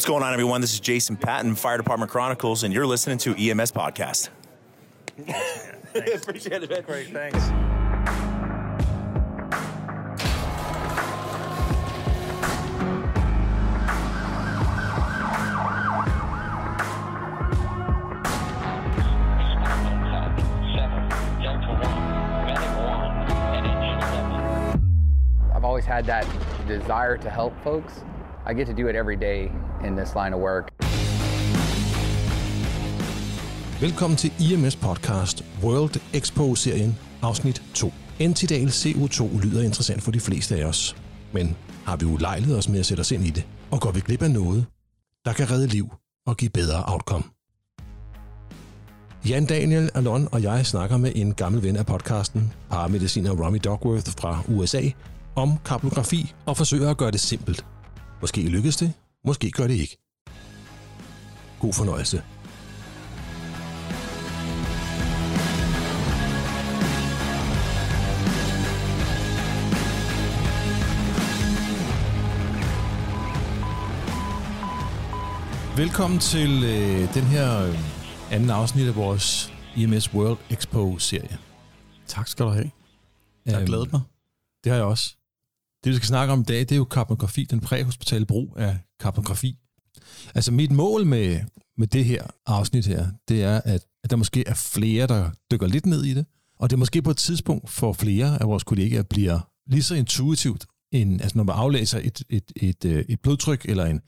[0.00, 0.62] What's going on, everyone?
[0.62, 4.30] This is Jason Patton, Fire Department Chronicles, and you're listening to EMS Podcast.
[5.94, 6.82] Appreciate it, man.
[6.84, 7.36] Great, thanks.
[25.54, 26.26] I've always had that
[26.66, 28.00] desire to help folks.
[28.50, 29.40] I get to do it every day
[29.86, 30.68] in this line of work.
[33.80, 37.92] Velkommen til IMS Podcast World Expo-serien, afsnit 2.
[38.18, 40.96] Entidal CO2 lyder interessant for de fleste af os.
[41.32, 41.56] Men
[41.86, 43.46] har vi ulejlet os med at sætte os ind i det?
[43.70, 44.66] Og går vi glip af noget,
[45.24, 45.88] der kan redde liv
[46.26, 47.24] og give bedre outcome?
[49.28, 54.10] Jan Daniel Alon og jeg snakker med en gammel ven af podcasten, paramediciner Romy Dogworth
[54.20, 54.82] fra USA,
[55.36, 57.64] om kartografi og forsøger at gøre det simpelt.
[58.20, 58.92] Måske lykkes det,
[59.24, 59.96] måske gør det ikke.
[61.60, 62.22] God fornøjelse.
[75.76, 77.78] Velkommen til øh, den her øh,
[78.30, 81.38] anden afsnit af vores IMS World Expo-serie.
[82.06, 82.70] Tak skal du have.
[83.46, 84.00] Jeg har Øhm, glædet mig.
[84.64, 85.16] Det har jeg også.
[85.84, 88.78] Det, vi skal snakke om i dag, det er jo kartografi, den præhospitale brug af
[89.00, 89.56] kartografi.
[90.34, 91.40] Altså mit mål med,
[91.78, 95.66] med det her afsnit her, det er, at, at der måske er flere, der dykker
[95.66, 96.26] lidt ned i det,
[96.58, 99.94] og det er måske på et tidspunkt for flere af vores kollegaer bliver lige så
[99.94, 104.00] intuitivt, en, altså når man aflæser et, et, et, et, et blodtryk eller en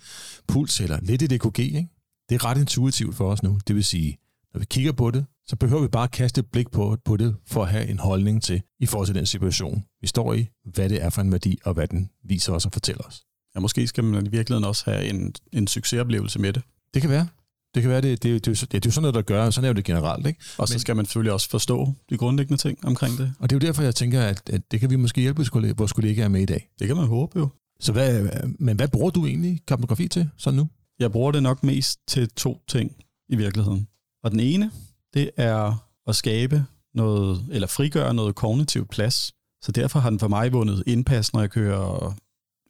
[0.48, 1.88] puls eller lidt et EKG, ikke?
[2.28, 3.58] det er ret intuitivt for os nu.
[3.66, 4.18] Det vil sige,
[4.54, 7.16] når vi kigger på det, så behøver vi bare at kaste et blik på, på
[7.16, 10.46] det, for at have en holdning til, i forhold til den situation, vi står i,
[10.74, 13.22] hvad det er for en værdi, og hvad den viser os og fortæller os.
[13.54, 16.62] Ja, måske skal man i virkeligheden også have en, en succesoplevelse med det.
[16.94, 17.28] Det kan være.
[17.74, 19.64] Det kan være, det, det, det, det, det, er jo sådan noget, der gør, sådan
[19.64, 20.26] er jo det generelt.
[20.26, 20.40] Ikke?
[20.58, 23.34] Og så Men- skal man selvfølgelig også forstå de grundlæggende ting omkring det.
[23.38, 25.44] Og det er jo derfor, jeg tænker, at, at det kan vi måske hjælpe
[25.76, 26.68] vores kollegaer- med i dag.
[26.78, 27.48] Det kan man håbe jo.
[27.80, 28.28] Så hvad,
[28.58, 30.68] men hvad bruger du egentlig karbografi til, sådan nu?
[30.98, 32.92] Jeg bruger det nok mest til to ting
[33.28, 33.88] i virkeligheden.
[34.24, 34.70] Og den ene,
[35.14, 36.64] det er at skabe
[36.94, 39.32] noget, eller frigøre noget kognitiv plads.
[39.62, 42.14] Så derfor har den for mig vundet indpas, når jeg kører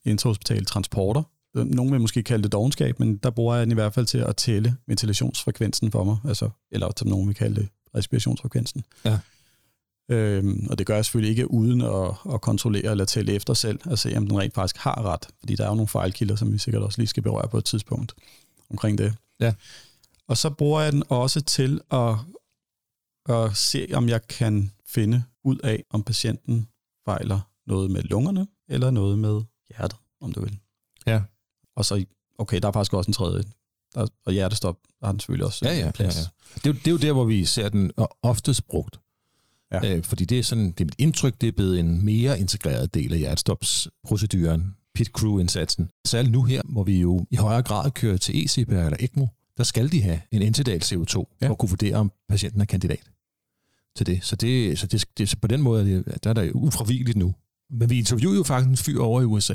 [0.04, 1.22] intrahospitale transporter.
[1.54, 4.18] Nogle vil måske kalde det dogenskab, men der bruger jeg den i hvert fald til
[4.18, 8.84] at tælle ventilationsfrekvensen for mig, altså, eller som nogen vil kalde det, respirationsfrekvensen.
[9.04, 9.18] Ja.
[10.08, 13.78] Øhm, og det gør jeg selvfølgelig ikke uden at, at kontrollere eller tælle efter selv,
[13.84, 15.28] og se om den rent faktisk har ret.
[15.40, 17.64] Fordi der er jo nogle fejlkilder, som vi sikkert også lige skal berøre på et
[17.64, 18.14] tidspunkt
[18.70, 19.14] omkring det.
[19.40, 19.52] Ja.
[20.28, 22.14] Og så bruger jeg den også til at,
[23.28, 26.68] at se, om jeg kan finde ud af, om patienten
[27.04, 30.58] fejler noget med lungerne, eller noget med hjertet, om du vil.
[31.06, 31.22] Ja.
[31.76, 32.04] Og så,
[32.38, 33.42] okay, der er faktisk også en tredje.
[33.94, 36.16] Der, og hjertestop, der har den selvfølgelig også Ja, ja, en ja, plads.
[36.16, 36.22] ja.
[36.54, 39.00] Det, er jo, det er jo der, hvor vi ser den oftest brugt.
[39.72, 39.96] Ja.
[39.96, 42.94] Øh, fordi det er sådan, det er mit indtryk, det er blevet en mere integreret
[42.94, 45.90] del af hjertestopsproceduren, pit crew-indsatsen.
[46.06, 49.26] Særligt nu her, hvor vi jo i højere grad kører til ECPR eller ECMO,
[49.56, 51.46] der skal de have en intidal CO2, ja.
[51.46, 53.10] For at kunne vurdere, om patienten er kandidat
[53.96, 54.24] til det.
[54.24, 57.18] Så, det, så, det, det, så på den måde er det, der er der ufravigeligt
[57.18, 57.34] nu.
[57.70, 59.54] Men vi interviewer jo faktisk en fyr over i USA.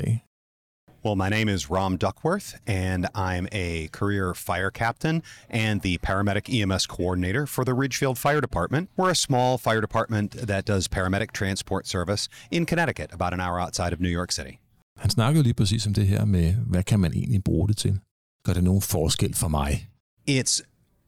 [1.04, 6.48] Well, my name is Rom Duckworth, and I'm a career fire captain and the paramedic
[6.48, 8.90] EMS coordinator for the Ridgefield Fire Department.
[8.98, 13.60] We're a small fire department that does paramedic transport service in Connecticut, about an hour
[13.60, 14.58] outside of New York City.
[14.96, 17.76] Han snakker jo lige præcis om det her med, hvad kan man egentlig bruge det
[17.76, 17.98] til?
[18.44, 19.88] Gør det nogen forskel for mig?
[20.30, 20.62] It's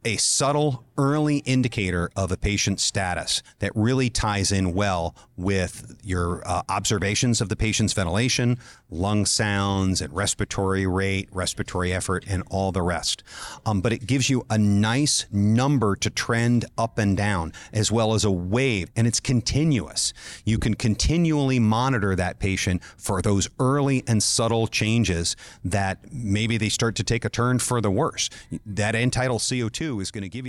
[0.04, 6.46] a subtle early indicator of a patient's status that really ties in well with your
[6.46, 8.58] uh, observations of the patient's ventilation,
[8.90, 13.22] lung sounds, and respiratory rate, respiratory effort, and all the rest.
[13.64, 18.12] Um, but it gives you a nice number to trend up and down, as well
[18.12, 20.12] as a wave, and it's continuous.
[20.44, 25.34] You can continually monitor that patient for those early and subtle changes
[25.64, 28.28] that maybe they start to take a turn for the worse.
[28.66, 29.89] That end-tidal CO2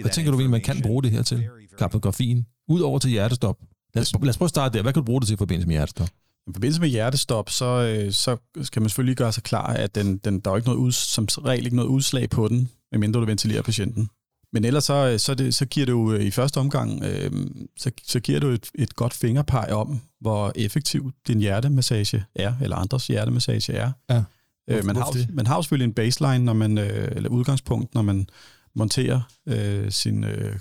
[0.03, 1.47] Hvad tænker du egentlig, man kan bruge det her til?
[1.77, 2.45] Kartografien.
[2.67, 3.57] Udover til hjertestop.
[3.93, 4.81] Lad os, lad os prøve at starte der.
[4.81, 6.09] Hvad kan du bruge det til i forbindelse med hjertestop?
[6.47, 10.17] I forbindelse med hjertestop, så, øh, så skal man selvfølgelig gøre sig klar, at den,
[10.17, 13.25] den, der er ikke noget ud, som regel ikke noget udslag på den, medmindre du
[13.25, 14.09] ventilerer patienten.
[14.53, 17.31] Men ellers så, øh, så, det, så giver det jo øh, i første omgang, øh,
[17.77, 22.75] så, så giver jo et, et godt fingerpeg om, hvor effektiv din hjertemassage er, eller
[22.75, 23.91] andres hjertemassage er.
[24.09, 24.23] Ja.
[24.67, 28.01] Øh, man, har, man har jo selvfølgelig en baseline, når man, øh, eller udgangspunkt, når
[28.01, 28.27] man
[28.75, 30.59] monterer øh, sin øh,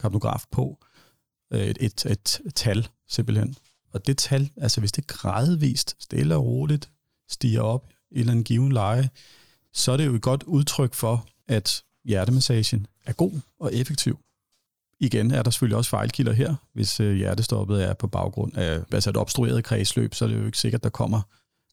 [0.00, 0.78] kartograf på.
[1.52, 3.56] Øh, et, et, et, tal, simpelthen.
[3.92, 6.90] Og det tal, altså hvis det gradvist, stille og roligt,
[7.28, 9.10] stiger op i en eller anden given leje,
[9.72, 14.18] så er det jo et godt udtryk for, at hjertemassagen er god og effektiv.
[15.00, 16.54] Igen er der selvfølgelig også fejlkilder her.
[16.72, 20.46] Hvis øh, hjertestoppet er på baggrund af altså et obstrueret kredsløb, så er det jo
[20.46, 21.22] ikke sikkert, der kommer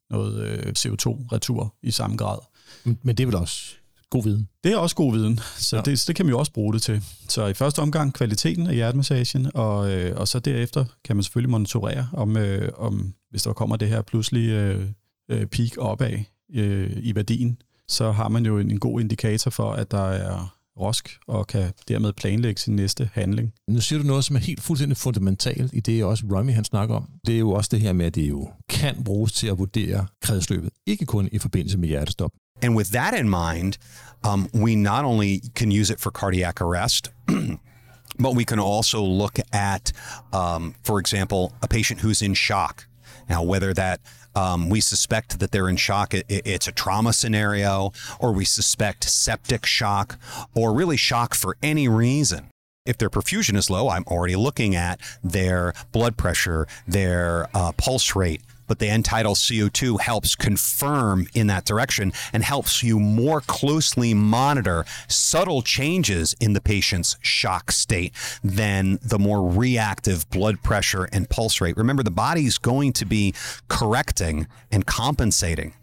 [0.10, 2.40] noget øh, CO2-retur i samme grad.
[2.84, 3.76] Men det er vel også
[4.10, 4.48] god viden?
[4.64, 5.82] Det er også god viden, så ja.
[5.82, 7.04] det, det kan man jo også bruge det til.
[7.30, 11.52] Så i første omgang kvaliteten af hjertemassagen, og, øh, og så derefter kan man selvfølgelig
[11.52, 14.86] monitorere, om, øh, om hvis der kommer det her pludselig øh,
[15.32, 16.20] øh, peak opad
[16.54, 20.58] øh, i værdien, så har man jo en, en god indikator for, at der er
[20.80, 23.54] rosk, og kan dermed planlægge sin næste handling.
[23.68, 26.96] Nu siger du noget, som er helt fuldstændig fundamentalt i det, også Rummy han snakker
[26.96, 27.10] om.
[27.26, 30.08] Det er jo også det her med, at det jo kan bruges til at vurdere
[30.22, 32.32] kredsløbet, ikke kun i forbindelse med hjertestop.
[32.62, 33.78] And with that in mind,
[34.24, 37.12] um, we not only can use it for cardiac arrest,
[38.20, 39.92] but we can also look at,
[40.34, 42.88] um, for example, a patient who's in shock.
[43.30, 44.00] Now, whether that
[44.36, 49.04] um, we suspect that they're in shock, it, it's a trauma scenario, or we suspect
[49.04, 50.20] septic shock,
[50.54, 52.50] or really shock for any reason.
[52.86, 58.16] If their perfusion is low, I'm already looking at their blood pressure, their uh, pulse
[58.16, 64.14] rate, but the end-tidal CO2 helps confirm in that direction and helps you more closely
[64.14, 71.30] monitor subtle changes in the patient's shock state than the more reactive blood pressure and
[71.30, 71.78] pulse rate.
[71.78, 73.34] Remember, the body's going to be
[73.68, 75.74] correcting and compensating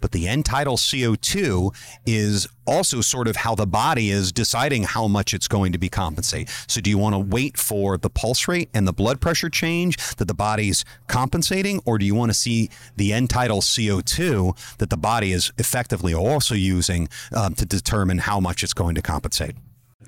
[0.00, 1.74] but the end tidal CO2
[2.06, 5.88] is also sort of how the body is deciding how much it's going to be
[5.88, 6.48] compensate.
[6.66, 9.96] So do you want to wait for the pulse rate and the blood pressure change
[10.16, 14.90] that the body's compensating, or do you want to see the end tidal CO2 that
[14.90, 19.54] the body is effectively also using um, to determine how much it's going to compensate?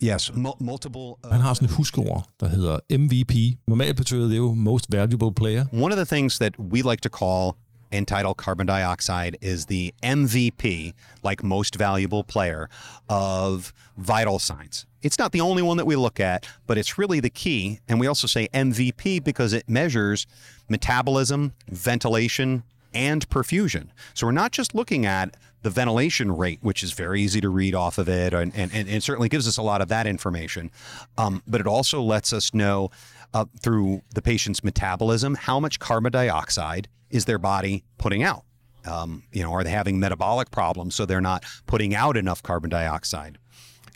[0.02, 0.30] Yes,
[0.60, 1.18] multiple.
[1.24, 3.58] Uh, Han har sådan et huskord, der hedder MVP.
[3.68, 5.64] Normalt betyder det jo Most Valuable Player.
[5.72, 7.56] One of the things that we like to call
[7.92, 12.68] entitled carbon dioxide is the MVP, like most valuable player,
[13.08, 14.86] of vital signs.
[15.02, 17.80] It's not the only one that we look at, but it's really the key.
[17.88, 20.26] And we also say MVP because it measures
[20.68, 23.88] metabolism, ventilation, and perfusion.
[24.14, 27.74] So we're not just looking at the ventilation rate, which is very easy to read
[27.74, 30.70] off of it, and, and, and certainly gives us a lot of that information.
[31.18, 32.90] Um, but it also lets us know
[33.36, 38.44] uh, through the patient's metabolism how much carbon dioxide is their body putting out.
[38.86, 42.70] Um, you know, are they having metabolic problems so they're not putting out enough carbon
[42.70, 43.38] dioxide?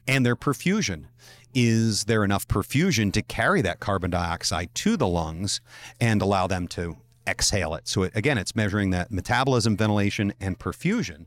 [0.07, 1.07] And their perfusion.
[1.55, 5.61] Is there enough perfusion to carry that carbon dioxide to the lungs
[6.01, 6.97] and allow them to
[7.27, 7.89] exhale it?
[7.89, 11.27] So, it, again, it's measuring that metabolism, ventilation, and perfusion.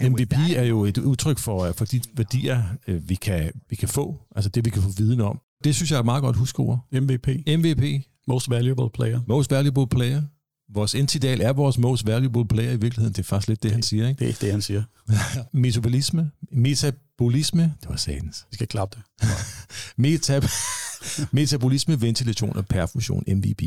[0.00, 4.20] MVP er jo et udtryk for, for de værdier, øh, vi kan, vi kan få,
[4.36, 5.40] altså det, vi kan få viden om.
[5.64, 6.86] Det synes jeg er et meget godt huskord.
[6.92, 7.28] MVP.
[7.46, 8.06] MVP.
[8.26, 9.20] Most valuable player.
[9.26, 10.22] Most valuable player.
[10.74, 13.12] Vores Intidal er vores most valuable player i virkeligheden.
[13.12, 14.08] Det er faktisk lidt det, han siger.
[14.08, 14.24] Ikke?
[14.24, 14.82] Det er det, han siger.
[15.52, 16.30] Metabolisme.
[16.52, 17.62] Metabolisme.
[17.80, 18.46] Det var satans.
[18.50, 19.28] Vi skal klappe det.
[19.96, 20.44] Metab
[21.32, 23.62] metabolisme, ventilation og perfusion, MVP.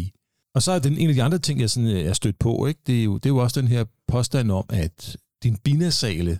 [0.56, 2.82] Og så er den en af de andre ting, jeg sådan er stødt på, ikke?
[2.88, 6.40] Det, er jo, det er jo også den her påstand om, at din binasale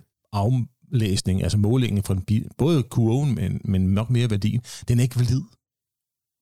[0.92, 5.18] aflæsning, altså målingen fra den, både kurven, men, men nok mere værdien, den er ikke
[5.18, 5.42] valid.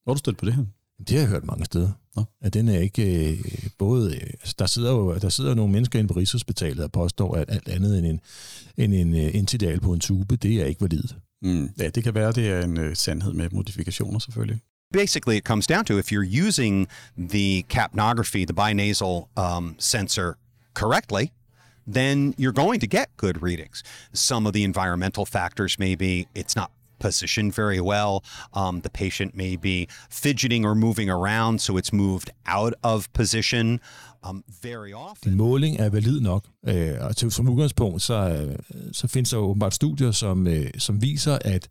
[0.05, 0.65] Hvor du stødt på det her?
[0.99, 1.91] Det har jeg hørt mange steder.
[2.17, 2.25] Nå.
[2.41, 4.17] At den er ikke øh, både...
[4.17, 7.45] Øh, altså der sidder jo der sidder nogle mennesker inde på Rigshospitalet og påstår, at
[7.49, 8.21] alt andet end en,
[8.77, 11.17] end en uh, intidal på en tube, det er ikke validt.
[11.43, 11.71] Mm.
[11.79, 14.61] Ja, det kan være, det er en uh, sandhed med modifikationer selvfølgelig.
[14.93, 16.87] Basically, it comes down to if you're using
[17.19, 20.33] the capnography, the binasal um, sensor
[20.75, 21.27] correctly,
[21.87, 23.83] then you're going to get good readings.
[24.13, 28.25] Some of the environmental factors maybe it's not positioned very well.
[28.55, 33.81] Um, the patient may be fidgeting or moving around, so it's moved out of position.
[34.25, 35.37] Um, very often.
[35.37, 38.57] Måling er valid nok, øh, og til, som udgangspunkt, så, øh,
[38.93, 41.69] så findes der åbenbart studier, som, øh, som viser, at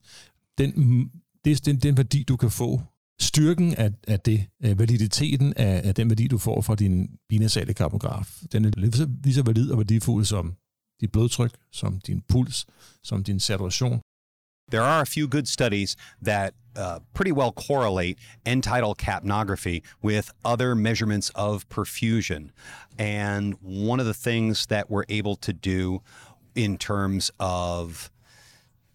[0.57, 1.09] den,
[1.45, 2.81] det, den, den værdi, du kan få,
[3.19, 8.41] styrken af, af det, validiteten af, af den værdi, du får fra din binasale karmograf,
[8.51, 8.71] den er
[9.23, 10.53] lige så valid og værdifuld som
[11.01, 12.65] dit blodtryk, som din puls,
[13.03, 14.01] som din saturation,
[14.71, 20.31] There are a few good studies that uh, pretty well correlate end tidal capnography with
[20.43, 22.51] other measurements of perfusion.
[22.97, 26.01] And one of the things that we're able to do
[26.55, 28.09] in terms of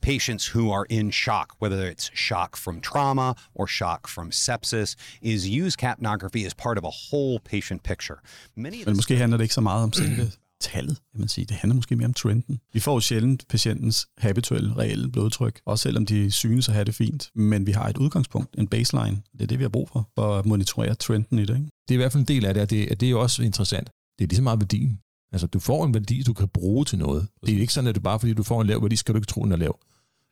[0.01, 5.49] patients who are in shock, whether it's shock from trauma or shock from sepsis, is
[5.65, 8.19] use capnography as part of a whole patient picture.
[8.57, 11.45] Many Men måske handler det ikke så meget om selve tallet, kan man sige.
[11.45, 12.61] Det handler måske mere om trenden.
[12.73, 17.31] Vi får sjældent patientens habituelle, reelle blodtryk, også selvom de synes at have det fint.
[17.35, 19.23] Men vi har et udgangspunkt, en baseline.
[19.33, 21.55] Det er det, vi har brug for, for at monitorere trenden i det.
[21.55, 21.69] Ikke?
[21.89, 23.43] Det er i hvert fald en del af det, og det, det er jo også
[23.43, 23.91] interessant.
[24.19, 25.01] Det er lige så meget værdien.
[25.33, 27.27] Altså, du får en værdi, du kan bruge til noget.
[27.47, 29.19] Det er ikke sådan, at du bare fordi du får en lav værdi, skal du
[29.19, 29.79] ikke tro, den er lav.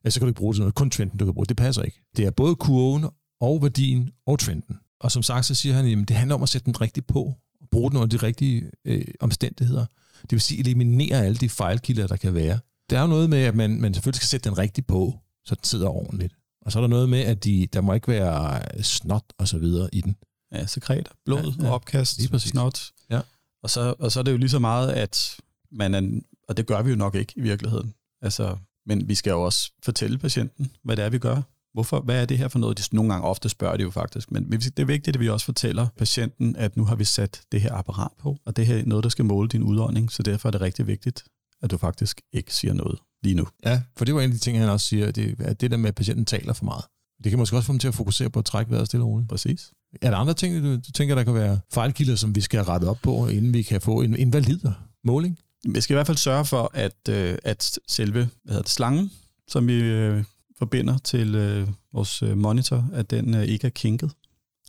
[0.05, 0.75] Ellers så kan du ikke bruge til noget.
[0.75, 1.47] Kun trenden, du kan bruge.
[1.47, 2.00] Det passer ikke.
[2.17, 3.07] Det er både kurven
[3.40, 4.78] og værdien og trenden.
[5.00, 7.35] Og som sagt, så siger han, at det handler om at sætte den rigtigt på.
[7.61, 9.87] Og bruge den under de rigtige øh, omstændigheder.
[10.23, 12.59] Det vil sige, eliminere alle de fejlkilder, der kan være.
[12.90, 15.55] Der er jo noget med, at man, man selvfølgelig skal sætte den rigtigt på, så
[15.55, 16.35] den sidder ordentligt.
[16.62, 19.59] Og så er der noget med, at de, der må ikke være snot og så
[19.59, 20.17] videre i den.
[20.52, 22.81] Ja, sekreter, blod Ja, ja, opkast, snot.
[23.11, 23.21] Ja.
[23.62, 25.40] Og så, og så er det jo lige så meget, at
[25.72, 27.94] man er, og det gør vi jo nok ikke i virkeligheden.
[28.22, 31.42] Altså, men vi skal jo også fortælle patienten, hvad det er, vi gør.
[31.72, 32.78] Hvorfor, hvad er det her for noget?
[32.78, 35.46] De, nogle gange ofte spørger de jo faktisk, men det er vigtigt, at vi også
[35.46, 38.84] fortæller patienten, at nu har vi sat det her apparat på, og det her er
[38.84, 41.24] noget, der skal måle din udånding, så derfor er det rigtig vigtigt,
[41.62, 43.46] at du faktisk ikke siger noget lige nu.
[43.64, 45.76] Ja, for det var en af de ting, han også siger, det, at det der
[45.76, 46.84] med, at patienten taler for meget.
[47.24, 49.08] Det kan måske også få dem til at fokusere på at trække vejret stille og
[49.08, 49.28] roligt.
[49.28, 49.72] Præcis.
[50.02, 52.85] Er der andre ting, du, du tænker, der kan være fejlkilder, som vi skal rette
[52.85, 54.61] op på, inden vi kan få en, en valid
[55.04, 55.38] måling?
[55.68, 59.11] Vi skal i hvert fald sørge for, at, øh, at selve hvad hedder det, slangen,
[59.49, 60.25] som vi øh,
[60.59, 64.11] forbinder til øh, vores monitor, at den øh, ikke er kinket.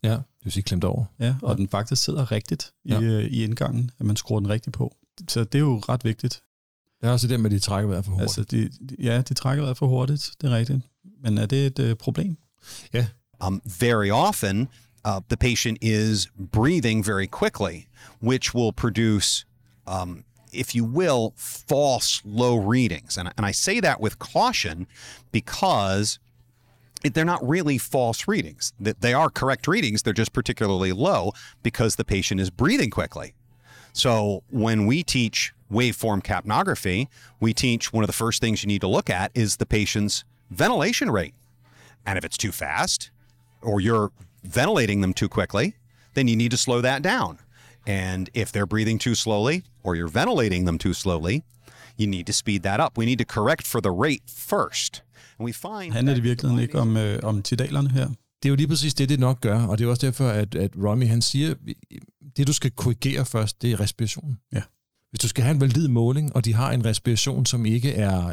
[0.03, 1.05] Ja, det vil sige klemt over.
[1.19, 1.55] Ja, og ja.
[1.57, 3.01] den faktisk sidder rigtigt i, Ja.
[3.01, 4.95] øh, i indgangen, at man skruer den rigtigt på.
[5.29, 6.41] Så det er jo ret vigtigt.
[7.01, 8.37] Det er også det med, at de trækker vejret for hurtigt.
[8.37, 10.79] Altså, de, ja, de trækker vejret for hurtigt, det er rigtigt.
[11.23, 12.37] Men er det et øh, problem?
[13.47, 14.67] Um, very often,
[15.05, 17.87] uh, the patient is breathing very quickly,
[18.19, 19.45] which will produce,
[19.87, 23.17] um, if you will, false low readings.
[23.17, 24.87] And, and I say that with caution
[25.31, 26.19] because
[27.03, 28.73] they're not really false readings.
[28.79, 33.33] They are correct readings, they're just particularly low because the patient is breathing quickly.
[33.93, 37.07] So when we teach waveform capnography,
[37.39, 40.23] we teach one of the first things you need to look at is the patient's
[40.49, 41.33] ventilation rate.
[42.05, 43.11] And if it's too fast
[43.61, 44.11] or you're
[44.43, 45.73] ventilating them too quickly,
[46.13, 47.39] then you need to slow that down.
[47.87, 51.43] And if they're breathing too slowly or you're ventilating them too slowly,
[51.97, 52.97] you need to speed that up.
[52.97, 55.03] We need to correct for the rate first.
[55.39, 58.07] And we find Handler det virkeligheden ikke om, øh, om tidalerne her?
[58.43, 60.55] Det er jo lige præcis det, det nok gør, og det er også derfor, at,
[60.55, 61.55] at Romy han siger,
[62.37, 64.37] det du skal korrigere først, det er respirationen.
[64.53, 64.61] Ja.
[65.09, 68.27] Hvis du skal have en valid måling, og de har en respiration, som ikke er,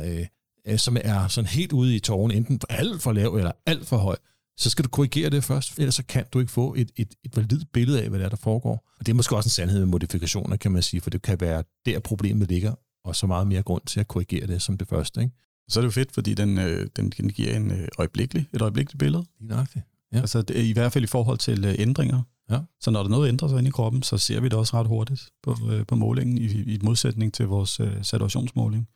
[0.66, 3.96] øh, som er sådan helt ude i tårnen, enten alt for lav eller alt for
[3.96, 4.16] høj,
[4.58, 7.36] så skal du korrigere det først, ellers så kan du ikke få et, et, et
[7.36, 8.92] validt billede af, hvad det er, der foregår.
[8.98, 11.40] Og det er måske også en sandhed med modifikationer, kan man sige, for det kan
[11.40, 14.88] være der problemet ligger, og så meget mere grund til at korrigere det som det
[14.88, 15.20] første.
[15.20, 15.34] Ikke?
[15.68, 18.62] Så er det jo fedt, fordi den, øh, den, den giver en øh, øjeblikkelig, et
[18.62, 19.24] øjeblikkeligt billede.
[19.40, 19.84] Lige nøjagtigt.
[20.12, 20.20] Ja.
[20.20, 22.22] Altså det, er i hvert fald i forhold til øh, ændringer.
[22.50, 22.58] Ja.
[22.80, 24.86] Så når der noget ændrer sig inde i kroppen, så ser vi det også ret
[24.86, 28.88] hurtigt på, øh, på målingen, i, i modsætning til vores øh, saturationsmåling.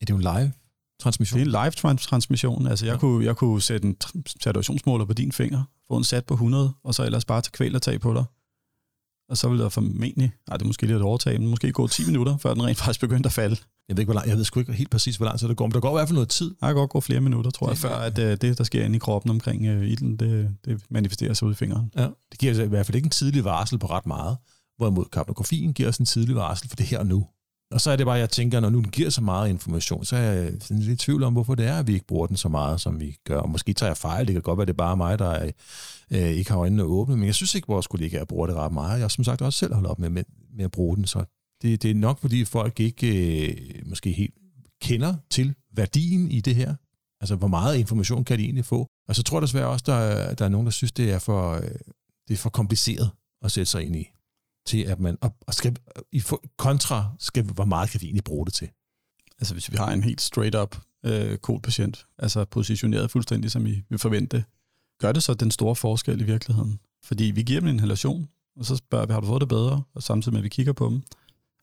[0.00, 0.52] Er det jo en live
[1.02, 1.40] transmission?
[1.40, 2.66] Det er en live trans- transmission.
[2.66, 2.98] Altså jeg, Ja.
[2.98, 3.96] kunne, jeg kunne sætte en
[4.40, 8.00] saturationsmåler på din finger, få en sat på 100, og så ellers bare tage kvælertag
[8.00, 8.24] på dig.
[9.28, 11.86] Og så vil der formentlig, nej det er måske lidt et overtag, men måske gå
[11.88, 13.56] 10 minutter, før den rent faktisk begyndte at falde.
[13.88, 15.56] Jeg ved, ikke, hvor lang, jeg ved sgu ikke helt præcis, hvor lang tid det
[15.56, 16.54] går, men der går i hvert fald noget tid.
[16.60, 18.96] Der kan godt gå flere minutter, tror jeg, før at øh, det, der sker inde
[18.96, 21.90] i kroppen omkring øh, ilden, det, det manifesterer sig ud i fingeren.
[21.96, 22.08] Ja.
[22.32, 24.36] Det giver altså i hvert fald ikke en tidlig varsel på ret meget,
[24.76, 27.26] hvorimod kapnografien giver os en tidlig varsel for det her og nu.
[27.72, 30.16] Og så er det bare, jeg tænker, når nu den giver så meget information, så
[30.16, 32.36] er jeg sådan lidt i tvivl om, hvorfor det er, at vi ikke bruger den
[32.36, 33.38] så meget, som vi gør.
[33.38, 35.50] Og måske tager jeg fejl, det kan godt være, det er bare mig, der er,
[36.10, 38.92] øh, ikke har øjnene åbne, men jeg synes ikke, vores kollegaer bruger det ret meget.
[38.92, 40.24] Jeg har som sagt også selv holdt op med, med,
[40.54, 41.24] med at bruge den, så
[41.62, 44.34] det, det er nok, fordi folk ikke øh, måske helt
[44.82, 46.74] kender til værdien i det her.
[47.20, 48.86] Altså, hvor meget information kan de egentlig få?
[49.08, 51.52] Og så tror jeg desværre også, der, der er nogen, der synes, det er for,
[51.52, 51.62] øh,
[52.28, 53.10] det er for kompliceret
[53.42, 54.08] at sætte sig ind i.
[54.66, 55.76] Til at man, og, og skal,
[56.12, 56.22] i
[56.56, 58.68] kontra, skal, hvor meget kan vi egentlig bruge det til?
[59.38, 63.82] Altså hvis vi har en helt straight up øh, patient, altså positioneret fuldstændig, som vi
[63.88, 64.44] vil forvente,
[64.98, 66.80] gør det så den store forskel i virkeligheden?
[67.02, 69.82] Fordi vi giver dem en inhalation, og så spørger vi, har du fået det bedre?
[69.94, 71.02] Og samtidig med, at vi kigger på dem,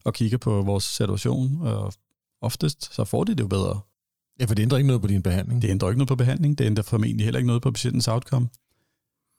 [0.05, 1.93] og kigger på vores situation, og
[2.41, 3.79] oftest så får de det jo bedre.
[4.39, 5.61] Ja, for det ændrer ikke noget på din behandling.
[5.61, 8.49] Det ændrer ikke noget på behandling, det ændrer formentlig heller ikke noget på patientens outcome.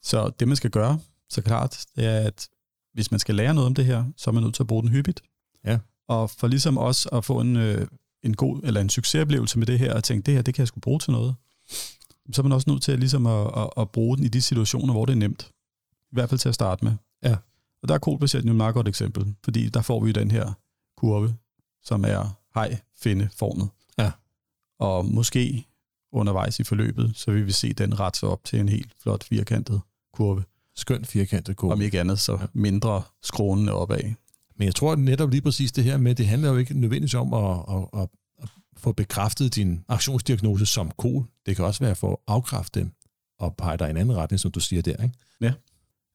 [0.02, 2.49] Så det, man skal gøre, så klart, det er, at
[2.95, 4.83] hvis man skal lære noget om det her, så er man nødt til at bruge
[4.83, 5.23] den hyppigt.
[5.65, 5.79] Ja.
[6.09, 7.87] Og for ligesom også at få en, øh,
[8.23, 10.69] en god eller en succesoplevelse med det her, og tænke, det her, det kan jeg
[10.69, 11.35] sgu bruge til noget,
[12.33, 14.43] så er man også nødt til at, ligesom at, at, at bruge den i de
[14.43, 15.51] situationer, hvor det er nemt.
[15.93, 16.93] I hvert fald til at starte med.
[17.23, 17.37] Ja.
[17.83, 20.31] Og der er kolpatienten jo et meget godt eksempel, fordi der får vi jo den
[20.31, 20.53] her
[20.97, 21.37] kurve,
[21.83, 23.69] som er hej-finde-formet.
[23.99, 24.13] Ja.
[24.79, 25.67] Og måske
[26.13, 29.25] undervejs i forløbet, så vil vi se den ret sig op til en helt flot
[29.25, 29.81] firkantet
[30.13, 30.45] kurve.
[30.81, 31.73] Skønt firkantet kurve.
[31.73, 34.03] Om ikke andet, så mindre skrånende opad.
[34.57, 37.35] Men jeg tror netop lige præcis det her med, det handler jo ikke nødvendigvis om
[37.35, 38.09] at, at, at,
[38.43, 41.25] at få bekræftet din aktionsdiagnose som kol.
[41.47, 42.93] Det kan også være for at afkræfte den
[43.39, 45.03] og pege dig i en anden retning, som du siger der.
[45.03, 45.15] Ikke?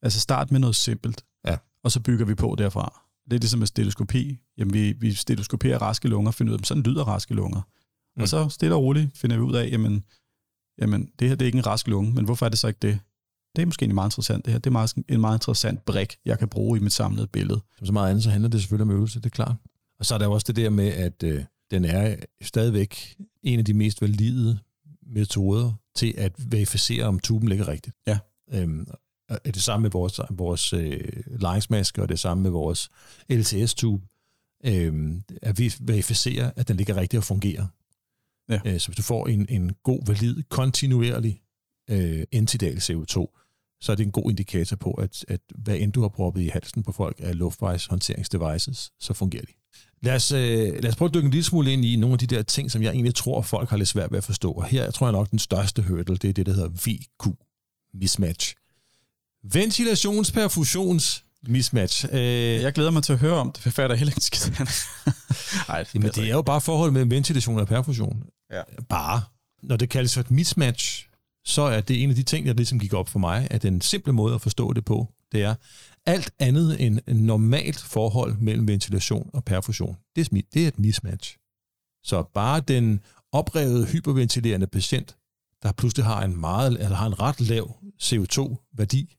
[0.01, 1.57] Altså start med noget simpelt, Ja.
[1.84, 3.01] og så bygger vi på derfra.
[3.25, 4.38] Det er ligesom med stetoskopi.
[4.57, 7.62] Jamen, vi, vi stetoskoperer raske lunger, finder ud af, sådan lyder raske lunger.
[8.15, 8.22] Mm.
[8.22, 10.03] Og så stille og roligt finder vi ud af, jamen,
[10.81, 12.79] jamen, det her det er ikke en rask lunge, men hvorfor er det så ikke
[12.81, 13.00] det?
[13.55, 14.59] Det er måske egentlig meget interessant det her.
[14.59, 17.62] Det er meget, en meget interessant brik, jeg kan bruge i mit samlede billede.
[17.77, 19.55] Som så meget andet, så handler det selvfølgelig om øvelse, det er klart.
[20.00, 23.65] Og så er der også det der med, at øh, den er stadigvæk en af
[23.65, 24.59] de mest valide
[25.01, 27.95] metoder til at verificere, om tuben ligger rigtigt.
[28.07, 28.19] Ja.
[28.53, 28.88] Øhm,
[29.29, 32.89] og det samme med vores, vores øh, lejringsmaske, og det samme med vores
[33.29, 34.07] LTS-tube,
[34.65, 37.67] øhm, at vi verificerer, at den ligger rigtigt og fungerer.
[38.50, 38.59] Ja.
[38.65, 41.41] Øh, så hvis du får en, en god, valid, kontinuerlig
[41.89, 43.44] øh, intidal CO2,
[43.85, 46.47] så er det en god indikator på, at, at hvad end du har proppet i
[46.47, 49.51] halsen på folk af luftvejshåndteringsdevices, så fungerer de.
[50.01, 52.19] Lad os, øh, lad os prøve at dykke en lille smule ind i nogle af
[52.19, 54.51] de der ting, som jeg egentlig tror, folk har lidt svært ved at forstå.
[54.51, 57.35] Og her tror jeg nok, den største hurdle, det er det, der hedder VQ
[57.93, 58.55] mismatch.
[59.53, 62.05] Ventilationsperfusions mismatch.
[62.11, 62.19] Øh,
[62.61, 64.59] Jeg glæder mig til at høre om det, for jeg fatter heller ikke skidt.
[65.69, 68.23] Nej, Jamen, det er jo bare forholdet mellem ventilation og perfusion.
[68.51, 68.61] Ja.
[68.89, 69.21] Bare.
[69.63, 71.07] Når det kaldes for et mismatch,
[71.45, 73.81] så er det en af de ting, der ligesom gik op for mig, at den
[73.81, 75.55] simple måde at forstå det på, det er
[76.05, 79.97] alt andet end en normalt forhold mellem ventilation og perfusion.
[80.15, 81.37] Det er, det er et mismatch.
[82.03, 82.99] Så bare den
[83.31, 85.17] oprevede hyperventilerende patient,
[85.63, 89.17] der pludselig har en meget eller har en ret lav CO2-værdi,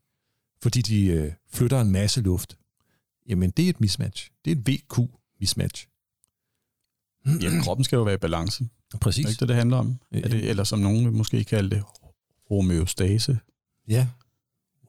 [0.62, 2.58] fordi de øh, flytter en masse luft,
[3.28, 4.30] jamen det er et mismatch.
[4.44, 5.88] Det er et VQ-mismatch.
[7.42, 8.68] Ja, kroppen skal jo være i balance.
[9.00, 9.24] Præcis.
[9.24, 9.98] Er ikke det, det handler om?
[10.12, 11.82] Er det, eller som nogen vil måske kalde det,
[12.48, 13.38] homeostase.
[13.88, 14.06] Ja.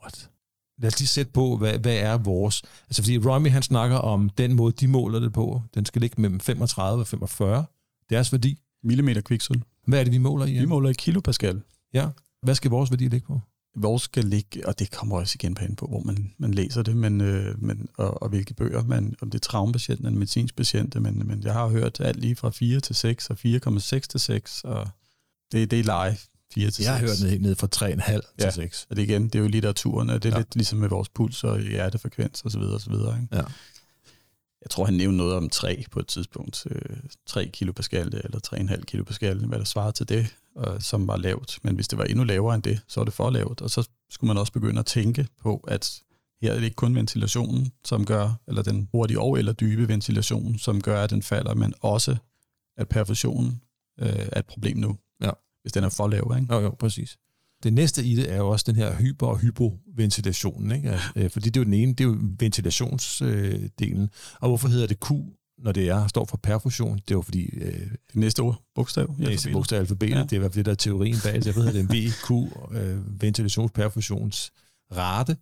[0.01, 0.29] What?
[0.77, 2.63] Lad os lige sætte på, hvad, hvad er vores...
[2.87, 5.61] Altså, fordi Romy, han snakker om den måde, de måler det på.
[5.75, 7.65] Den skal ligge mellem 35 og 45.
[8.09, 8.59] Deres værdi.
[8.83, 9.63] Millimeter kviksøl.
[9.87, 10.59] Hvad er det, vi måler i?
[10.59, 11.61] Vi måler i kilopascal.
[11.93, 12.09] Ja.
[12.41, 13.39] Hvad skal vores værdi ligge på?
[13.75, 16.81] Vores skal ligge, og det kommer også igen på ind på, hvor man, man læser
[16.83, 20.55] det, men, øh, men, og, og hvilke bøger, man, om det er traumapatienten eller medicinsk
[20.55, 24.19] patienter, men, men jeg har hørt alt lige fra 4 til 6 og 4,6 til
[24.19, 24.89] 6, og
[25.51, 26.17] det, det er live
[26.53, 26.85] 4 til 6.
[26.85, 28.43] Jeg har hørt helt ned fra 3,5 Ja.
[28.43, 28.87] til 6.
[28.89, 30.39] Og det igen, det er jo litteraturen, og det er Ja.
[30.39, 33.21] lidt ligesom med vores puls og hjertefrekvens og så videre og så videre.
[33.21, 33.35] Ikke?
[33.35, 33.43] Ja.
[34.61, 36.65] Jeg tror, han nævnte noget om 3 på et tidspunkt.
[36.69, 36.81] Øh,
[37.25, 41.59] 3 kilopascal eller 3,5 kilopascal, hvad der svarede til det, og, som var lavt.
[41.63, 43.61] Men hvis det var endnu lavere end det, så er det for lavt.
[43.61, 46.01] Og så skulle man også begynde at tænke på, at
[46.41, 50.57] her er det ikke kun ventilationen, som gør, eller den hurtige og eller dybe ventilation,
[50.59, 52.17] som gør, at den falder, men også,
[52.77, 53.61] at perfusionen
[53.99, 54.97] øh, er et problem nu.
[55.23, 55.31] Ja.
[55.67, 56.53] Hvis den er for lav, ikke?
[56.53, 57.17] Jo, jo, præcis.
[57.63, 60.91] Det næste i det er jo også den her hyper- og hypoventilationen, ikke?
[60.91, 64.09] Altså, øh, fordi det er jo den ene, det er jo ventilationsdelen.
[64.39, 65.11] Og hvorfor hedder det Q,
[65.57, 66.95] når det er, står for perfusion?
[66.95, 69.15] Det er jo fordi, øh, Det næste ord, bogstav.
[69.19, 70.17] i næste bogstav alfabetet, ja.
[70.17, 70.23] Ja.
[70.23, 71.33] det er i hvert fald det, der er teorien bag.
[71.33, 71.45] det.
[71.45, 72.31] Derfor hedder det en VQ,
[72.77, 75.37] øh, ventilationsperfusionsrate,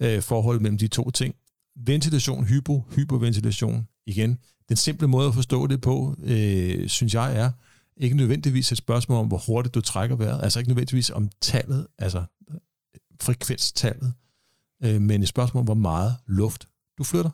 [0.00, 1.34] øh, forholdet mellem de to ting.
[1.86, 4.38] Ventilation, hypo, hyperventilation, igen.
[4.68, 7.50] Den simple måde at forstå det på, øh, synes jeg er,
[7.96, 11.86] ikke nødvendigvis et spørgsmål om, hvor hurtigt du trækker vejret, altså ikke nødvendigvis om tallet,
[11.98, 12.24] altså
[13.20, 14.14] frekvenstallet,
[14.84, 17.30] øh, men et spørgsmål om, hvor meget luft du flytter.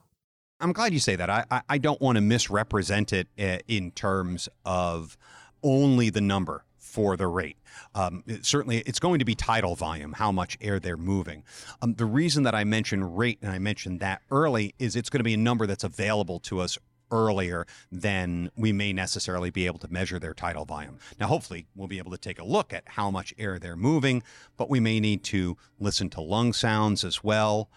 [0.65, 1.31] I'm glad you say that.
[1.31, 5.17] I, I, I don't want to misrepresent it uh, in terms of
[5.63, 7.57] only the number for the rate.
[7.95, 11.45] Um, it- certainly, it's going to be tidal volume, how much air they're moving.
[11.83, 15.21] Um, the reason that I mentioned rate and I mentioned that early is it's going
[15.21, 16.77] to be a number that's available to us
[17.11, 20.99] earlier than we may necessarily be able to measure their tidal volume.
[21.21, 24.23] Now, hopefully, we'll be able to take a look at how much air they're moving,
[24.57, 27.71] but we may need to listen to lung sounds as well.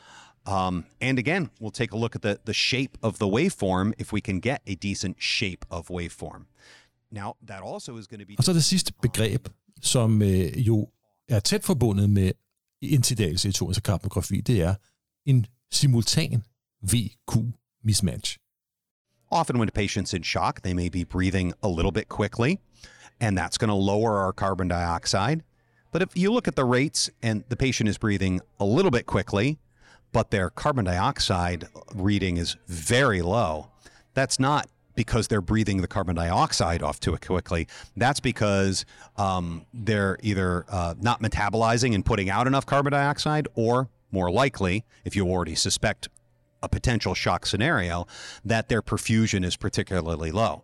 [0.45, 4.11] Um, and again, we'll take a look at the, the shape of the waveform if
[4.11, 6.45] we can get a decent shape of waveform.
[7.11, 8.35] Now, that also is going to be.
[8.37, 9.47] Og så det sidste begreb,
[9.81, 10.89] som øh, jo
[11.29, 12.31] er tæt forbundet med
[12.81, 14.75] intidal CO2, altså karbografi, det er
[15.25, 16.43] en simultan
[16.81, 18.37] VQ-mismatch.
[19.31, 22.59] Often, when a patient's in shock, they may be breathing a little bit quickly,
[23.21, 25.43] and that's going to lower our carbon dioxide.
[25.91, 29.05] But if you look at the rates and the patient is breathing a little bit
[29.05, 29.57] quickly,
[30.11, 33.69] but their carbon dioxide reading is very low,
[34.13, 37.67] that's not because they're breathing the carbon dioxide off too quickly.
[37.95, 43.87] That's because um, they're either uh, not metabolizing and putting out enough carbon dioxide, or
[44.11, 46.09] more likely, if you already suspect
[46.63, 48.05] a potential shock scenario,
[48.49, 50.63] that their perfusion is particularly low.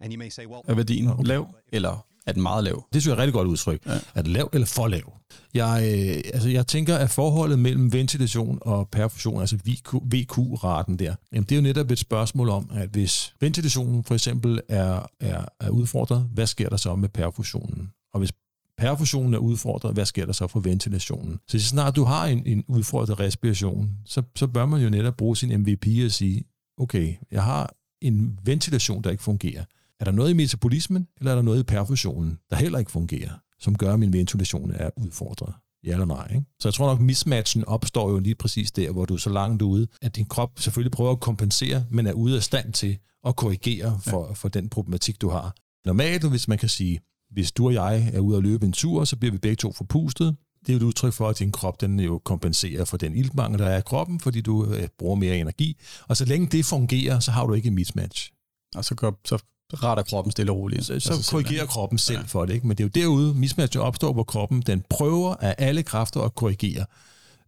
[0.00, 2.86] And you may say, well, Er værdien lav, eller er den meget lav?
[2.92, 3.86] Det synes jeg er et rigtig godt udtryk.
[3.86, 3.98] Ja.
[4.14, 5.12] Er det lav eller for lav?
[5.54, 11.14] Jeg, øh, altså, jeg tænker, at forholdet mellem ventilation og perfusion, altså VQ, VQ-raten der,
[11.32, 15.44] jamen, det er jo netop et spørgsmål om, at hvis ventilationen for eksempel er, er,
[15.60, 17.92] er udfordret, hvad sker der så med perfusionen?
[18.12, 18.32] Og hvis
[18.78, 21.38] perfusionen er udfordret, hvad sker der så for ventilationen?
[21.48, 25.16] Så så snart du har en, en udfordret respiration, så, så bør man jo netop
[25.16, 26.44] bruge sin MVP og sige,
[26.78, 29.64] okay, jeg har en ventilation, der ikke fungerer.
[30.00, 33.32] Er der noget i metabolismen, eller er der noget i perfusionen, der heller ikke fungerer,
[33.60, 35.54] som gør, at min ventilation er udfordret?
[35.84, 36.28] Ja eller nej.
[36.34, 36.46] Ikke?
[36.60, 39.62] Så jeg tror nok, mismatchen opstår jo lige præcis der, hvor du er så langt
[39.62, 43.36] ude, at din krop selvfølgelig prøver at kompensere, men er ude af stand til at
[43.36, 44.32] korrigere for, ja.
[44.32, 45.54] for den problematik, du har.
[45.86, 47.00] Normalt, hvis man kan sige,
[47.36, 49.72] hvis du og jeg er ude at løbe en tur, så bliver vi begge to
[49.72, 50.36] forpustet.
[50.60, 53.58] Det er jo et udtryk for, at din krop den jo kompenserer for den iltmangel,
[53.58, 55.76] der er i kroppen, fordi du øh, bruger mere energi.
[56.08, 58.30] Og så længe det fungerer, så har du ikke en mismatch.
[58.74, 59.38] Og så, går, så
[59.74, 60.84] retter kroppen stille og roligt.
[60.84, 62.24] Så, så korrigerer kroppen selv ja.
[62.24, 62.54] for det.
[62.54, 62.66] Ikke?
[62.66, 66.34] Men det er jo derude, mismatchen opstår, hvor kroppen den prøver af alle kræfter at
[66.34, 66.86] korrigere,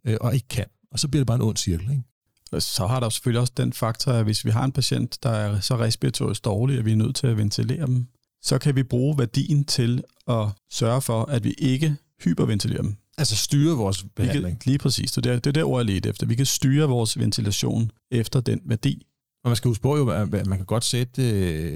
[0.05, 0.65] øh, og ikke kan.
[0.91, 1.91] Og så bliver det bare en ond cirkel.
[1.91, 2.61] Ikke?
[2.61, 5.59] Så har der selvfølgelig også den faktor, at hvis vi har en patient, der er
[5.59, 8.07] så respiratorisk dårlig, at vi er nødt til at ventilere dem,
[8.41, 12.95] så kan vi bruge værdien til at sørge for, at vi ikke hyperventilerer dem.
[13.17, 14.59] Altså styre vores behandling.
[14.59, 15.11] kan, lige præcis.
[15.11, 16.25] Det er, det er der ord, jeg lidt efter.
[16.25, 19.05] Vi kan styre vores ventilation efter den værdi.
[19.43, 21.21] Og man skal huske på jo, at man kan godt sætte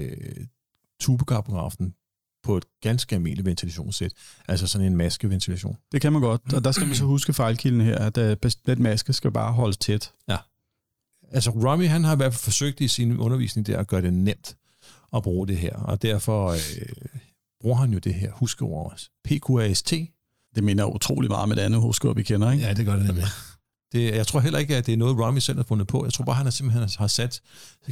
[0.02, 0.44] uh,
[1.00, 1.94] tubekarbografen
[2.42, 4.12] på et ganske almindeligt ventilationssæt.
[4.48, 5.76] Altså sådan en maskeventilation.
[5.92, 8.82] Det kan man godt, og der skal man så huske fejlkilden her, at uh, den
[8.82, 10.12] maske skal bare holdes tæt.
[10.28, 10.36] Ja.
[11.30, 14.12] Altså Romy, han har i hvert fald forsøgt i sin undervisning der at gøre det
[14.12, 14.56] nemt
[15.16, 16.58] at bruge det her, og derfor øh,
[17.60, 19.10] bruger han jo det her huskeord også.
[19.24, 19.92] PQAST.
[20.54, 22.64] Det minder utrolig meget med det andet huskeord, vi kender, ikke?
[22.64, 23.24] Ja, det gør det nemlig.
[23.92, 26.04] Det, jeg tror heller ikke, at det er noget, Romy selv har fundet på.
[26.04, 27.40] Jeg tror bare, han har simpelthen har sat,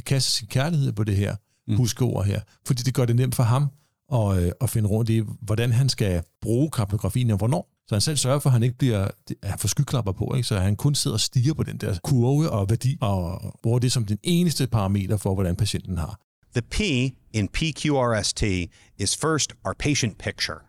[0.05, 1.35] kastet sin kærlighed på det her
[1.67, 1.75] mm.
[1.75, 3.69] huskeord her, fordi det gør det nemt for ham
[4.13, 7.69] at, øh, at finde rundt i, hvordan han skal bruge kapnografien og hvornår.
[7.87, 9.07] Så han selv sørger for, at han ikke bliver
[9.41, 10.47] at får skyklapper på, ikke?
[10.47, 13.91] så han kun sidder og stiger på den der kurve og værdi, og bruger det
[13.91, 16.19] som den eneste parameter for, hvordan patienten har.
[16.53, 20.65] The P in PQRST is first our patient picture.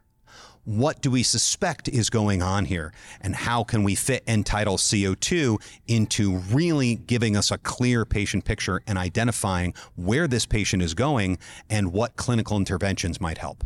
[0.65, 2.91] What do we suspect is going on here?
[3.21, 8.47] And how can we fit end tidal CO2 into really giving us a clear patient
[8.47, 11.37] picture and identifying where this patient is going
[11.69, 13.63] and what clinical interventions might help?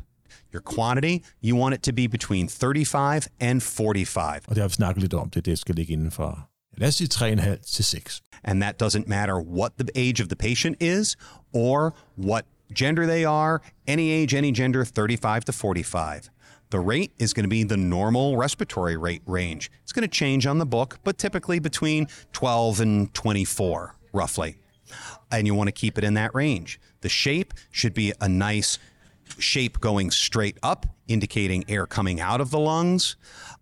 [0.52, 4.40] Your quantity, you want it to be between 35 and 45.
[4.48, 6.48] Og det er vi snakket lidt om, det, er det skal ligge inden for,
[6.80, 8.20] lad os sige 3,5 til 6.
[8.44, 11.16] And that doesn't matter what the age of the patient is
[11.52, 16.30] or what gender they are, any age, any gender, 35 to 45.
[16.70, 19.70] The rate is going to be the normal respiratory rate range.
[19.82, 24.58] It's going to change on the book, but typically between 12 and 24, roughly.
[25.30, 26.78] And you want to keep it in that range.
[27.00, 28.78] The shape should be a nice
[29.38, 33.16] shape going straight up, indicating air coming out of the lungs.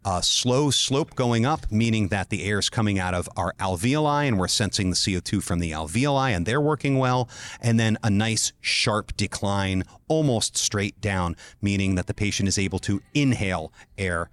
[0.04, 4.28] A slow slope going up, meaning that the air is coming out of our alveoli
[4.28, 7.28] and we're sensing the CO2 from the alveoli and they're working well.
[7.60, 12.78] And then a nice sharp decline, almost straight down, meaning that the patient is able
[12.80, 14.30] to inhale air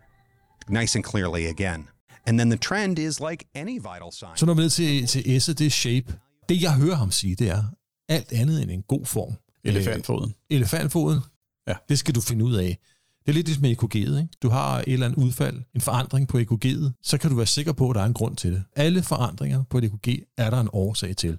[0.69, 1.87] nice and clearly again.
[2.25, 4.35] And then the trend is like any vital sign.
[4.35, 6.13] Så når vi ned til, til S'et, det er shape.
[6.49, 7.63] Det jeg hører ham sige, det er
[8.09, 9.33] alt andet end en god form.
[9.63, 10.29] Elefantfoden.
[10.29, 11.19] Øh, elefantfoden.
[11.67, 11.73] Ja.
[11.89, 12.79] Det skal du finde ud af.
[13.25, 13.97] Det er lidt ligesom med EKG'et.
[13.97, 14.27] Ikke?
[14.41, 17.73] Du har et eller andet udfald, en forandring på EKG'et, så kan du være sikker
[17.73, 18.63] på, at der er en grund til det.
[18.75, 21.37] Alle forandringer på et EKG er der en årsag til.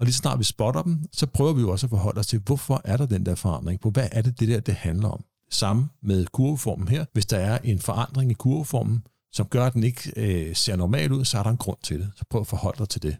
[0.00, 2.40] Og lige snart vi spotter dem, så prøver vi jo også at forholde os til,
[2.44, 3.80] hvorfor er der den der forandring?
[3.80, 5.24] På hvad er det, det der, det handler om?
[5.50, 7.04] Samme med kurveformen her.
[7.12, 9.02] Hvis der er en forandring i kurveformen,
[9.32, 12.00] som gør, at den ikke øh, ser normal ud, så er der en grund til
[12.00, 12.10] det.
[12.16, 13.16] Så prøv at forholde dig til det.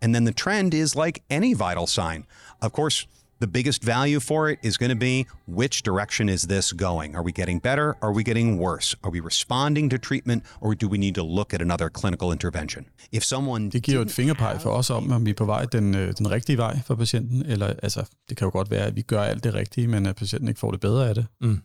[0.00, 2.24] And then the trend is like any vital sign.
[2.60, 3.08] Of course,
[3.40, 7.16] the biggest value for it is going to be which direction is this going?
[7.16, 7.94] Are we getting better?
[8.02, 8.96] Are we getting worse?
[9.02, 12.86] Are we responding to treatment or do we need to look at another clinical intervention?
[13.12, 15.64] If someone Det giver jo et fingerpeg for os om, om vi er på vej
[15.64, 18.96] den, øh, den rigtige vej for patienten, eller altså, det kan jo godt være, at
[18.96, 21.26] vi gør alt det rigtige, men at patienten ikke får det bedre af det.
[21.40, 21.60] Mm.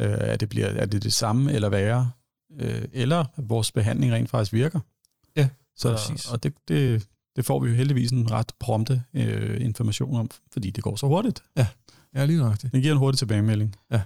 [0.00, 2.10] Øh, at det bliver, er det det samme eller værre,
[2.60, 4.80] øh, eller at vores behandling rent faktisk virker.
[5.36, 6.30] Ja, så, præcis.
[6.30, 10.70] Og det, det, det får vi jo heldigvis en ret prompte øh, information om, fordi
[10.70, 11.42] det går så hurtigt.
[11.56, 11.66] Ja,
[12.14, 12.72] ja lige det.
[12.72, 13.76] Det giver en hurtig tilbagemelding.
[13.90, 14.02] Ja.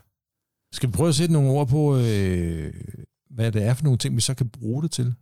[0.73, 2.75] Skal vi prøve at sætte nogle ord på, øh,
[3.31, 5.15] hvad det er for nogle ting, vi så kan bruge det til?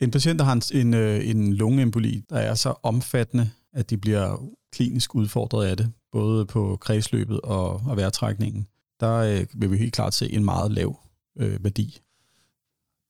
[0.00, 3.96] En patient, der har en, en, øh, en lungeemboli, der er så omfattende, at de
[3.96, 8.66] bliver klinisk udfordret af det, både på kredsløbet og, og vejrtrækningen,
[9.00, 11.00] der øh, vil vi helt klart se en meget lav
[11.38, 12.00] øh, værdi.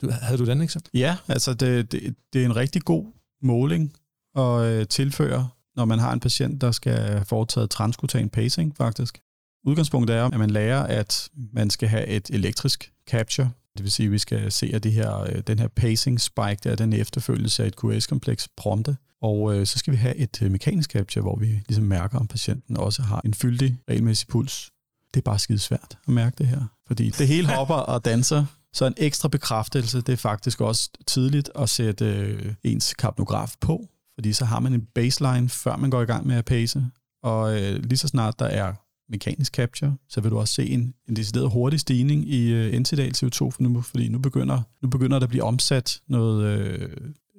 [0.02, 0.90] Du, havde du den eksempel?
[0.94, 3.06] Ja, altså det, det, det er en rigtig god
[3.42, 3.92] måling
[4.36, 9.20] at øh, tilføre, når man har en patient, der skal have foretaget transkutan pacing faktisk.
[9.66, 13.50] Udgangspunktet er, at man lærer, at man skal have et elektrisk capture.
[13.76, 16.58] Det vil sige, at vi skal se, at det her, øh, den her pacing spike,
[16.64, 18.96] der er den efterfølgelse af et QS-kompleks prompte.
[19.22, 22.26] Og øh, så skal vi have et øh, mekanisk capture, hvor vi ligesom mærker, om
[22.26, 24.70] patienten også har en fyldig, regelmæssig puls.
[25.14, 28.44] Det er bare skide svært at mærke det her, fordi det hele hopper og danser.
[28.72, 33.88] Så en ekstra bekræftelse, det er faktisk også tidligt at sætte øh, ens kapnograf på,
[34.20, 36.85] fordi så har man en baseline, før man går i gang med at pace,
[37.22, 38.74] og øh, lige så snart der er
[39.09, 43.14] mekanisk capture, så vil du også se en, en decideret hurtig stigning i øh, intidal
[43.16, 46.90] CO2, for nu, fordi nu begynder, nu begynder der at blive omsat noget øh,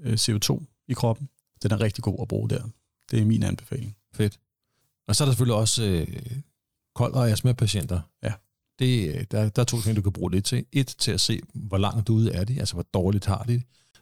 [0.04, 1.30] øh CO2 i kroppen.
[1.64, 2.64] Den er rigtig god at bruge der.
[3.12, 3.96] Det er min anbefaling.
[4.14, 4.40] Fedt.
[5.08, 6.22] Og så er der selvfølgelig også øh,
[6.96, 8.00] kold- og astma-patienter.
[8.24, 8.34] Ja.
[8.80, 10.66] Det, øh, der, der er to ting, du kan bruge det til.
[10.72, 13.62] Et, til at se, hvor langt ude er de, altså hvor dårligt har de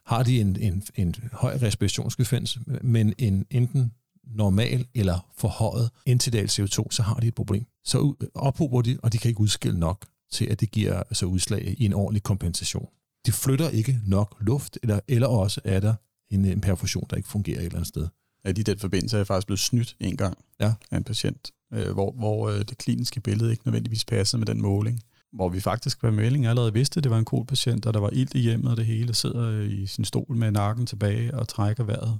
[0.09, 3.93] Har de en, en, en høj respirationsfrekvens, men en enten
[4.23, 7.65] normal eller forhøjet intidal CO2, så har de et problem.
[7.83, 11.75] Så ophober de, og de kan ikke udskille nok til, at det giver altså udslag
[11.77, 12.89] i en ordentlig kompensation.
[13.25, 15.93] De flytter ikke nok luft, eller, eller også er der
[16.31, 18.07] en, en perfusion, der ikke fungerer et eller andet sted.
[18.45, 20.73] Ja, i den forbindelse er jeg faktisk blevet snydt en gang ja.
[20.91, 24.61] af en patient, øh, hvor, hvor øh, det kliniske billede ikke nødvendigvis passede med den
[24.61, 25.03] måling.
[25.33, 28.09] Hvor vi faktisk var melding allerede vidste, at det var en KOL-patient, og der var
[28.09, 31.83] ild i hjemmet, og det hele sidder i sin stol med nakken tilbage og trækker
[31.83, 32.19] vejret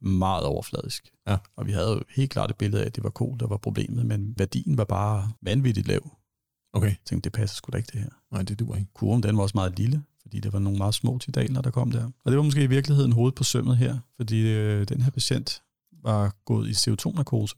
[0.00, 1.10] meget overfladisk.
[1.28, 1.36] Ja.
[1.56, 3.56] Og vi havde jo helt klart et billede af, at det var kol, der var
[3.56, 6.10] problemet, men værdien var bare vanvittigt lav.
[6.72, 6.88] Okay.
[6.88, 8.10] Jeg tænkte, det passer sgu da ikke det her.
[8.32, 8.92] Nej, det duer ikke.
[8.94, 11.90] Kurven, den var også meget lille, fordi det var nogle meget små tidaler, der kom
[11.90, 12.04] der.
[12.24, 15.62] Og det var måske i virkeligheden hovedet på sømmet her, fordi øh, den her patient
[16.02, 17.54] var gået i CO2-narkose,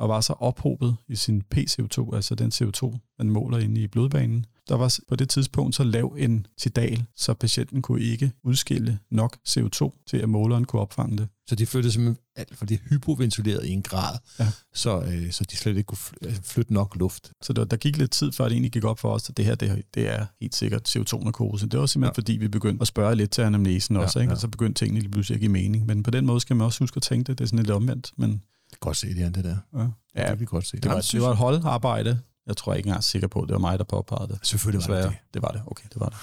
[0.00, 4.46] og var så ophobet i sin PCO2, altså den CO2, man måler inde i blodbanen,
[4.68, 9.36] der var på det tidspunkt så lav en tidal, så patienten kunne ikke udskille nok
[9.48, 11.28] CO2 til, at måleren kunne opfange det.
[11.48, 14.48] Så de flyttede simpelthen alt for det hypoventileret i en grad, ja.
[14.74, 17.32] så, øh, så de slet ikke kunne flytte nok luft.
[17.42, 19.44] Så der, der gik lidt tid, før det egentlig gik op for os, at det
[19.44, 21.66] her det, det er helt sikkert CO2-narkose.
[21.66, 22.20] Det var simpelthen ja.
[22.20, 24.30] fordi, vi begyndte at spørge lidt til anamnesen også, ja, ikke?
[24.30, 24.34] Ja.
[24.34, 25.86] og så begyndte tingene lige pludselig at give mening.
[25.86, 27.38] Men på den måde skal man også huske at tænke det.
[27.38, 28.12] Det er sådan lidt omvendt.
[28.16, 28.42] Men
[28.80, 29.56] Godt se det, det der.
[29.74, 30.76] Ja, ja det godt se.
[30.76, 33.58] Det var, det var et holdarbejde, Jeg tror ikke engang sikker på, at det var
[33.58, 34.38] mig, der påpegede det.
[34.42, 35.16] Selvfølgelig var det det.
[35.34, 35.62] Det var det.
[35.66, 36.16] Okay, det var det.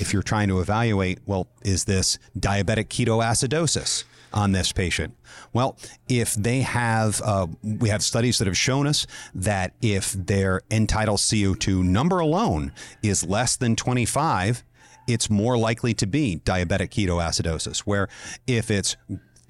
[0.00, 5.14] If you're trying to evaluate, well, is this diabetic ketoacidosis on this patient?
[5.54, 5.76] Well,
[6.08, 7.46] if they have, uh,
[7.82, 9.06] we have studies that have shown us
[9.42, 14.64] that if their end-tidal CO2 number alone is less than 25,
[15.08, 17.80] it's more likely to be diabetic ketoacidosis.
[17.80, 18.08] Where
[18.46, 18.96] if it's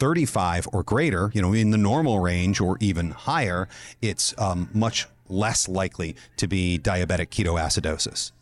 [0.00, 3.68] 35 or greater, you know, in the normal range or even higher,
[4.02, 8.32] it's um, much less likely to be diabetic ketoacidosis.